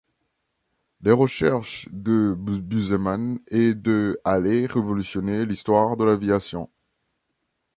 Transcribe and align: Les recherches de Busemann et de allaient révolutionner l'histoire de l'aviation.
Les 1.03 1.11
recherches 1.11 1.87
de 1.91 2.33
Busemann 2.35 3.37
et 3.49 3.75
de 3.75 4.19
allaient 4.25 4.65
révolutionner 4.65 5.45
l'histoire 5.45 5.95
de 5.95 6.05
l'aviation. 6.05 6.71